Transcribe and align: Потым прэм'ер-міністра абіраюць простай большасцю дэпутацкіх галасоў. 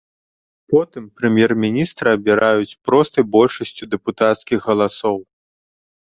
Потым 0.75 1.03
прэм'ер-міністра 1.17 2.07
абіраюць 2.17 2.77
простай 2.89 3.23
большасцю 3.35 3.83
дэпутацкіх 3.91 4.59
галасоў. 4.71 5.17